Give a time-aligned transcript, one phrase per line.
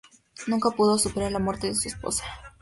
[0.47, 2.23] Nunca pudo superar la muerte de su esposa.